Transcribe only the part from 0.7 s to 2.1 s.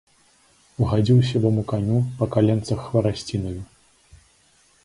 Угадзіў сівому каню